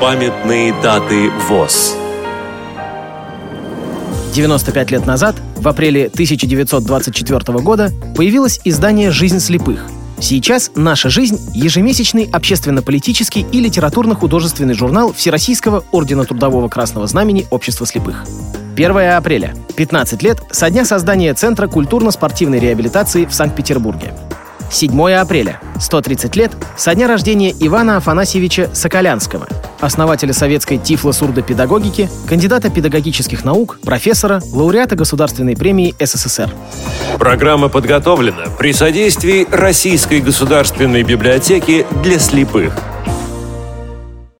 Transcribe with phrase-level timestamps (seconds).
[0.00, 1.94] Памятные даты ВОЗ
[4.32, 9.84] 95 лет назад, в апреле 1924 года, появилось издание «Жизнь слепых».
[10.18, 18.24] Сейчас «Наша жизнь»— ежемесячный общественно-политический и литературно-художественный журнал Всероссийского Ордена Трудового Красного Знамени Общества слепых.
[18.76, 19.54] 1 апреля.
[19.76, 24.14] 15 лет со дня создания Центра культурно-спортивной реабилитации в Санкт-Петербурге.
[24.70, 25.60] 7 апреля.
[25.78, 29.48] 130 лет со дня рождения Ивана Афанасьевича Соколянского,
[29.80, 36.50] основателя советской тифло-сурдопедагогики, кандидата педагогических наук, профессора, лауреата Государственной премии СССР.
[37.18, 42.74] Программа подготовлена при содействии Российской государственной библиотеки для слепых–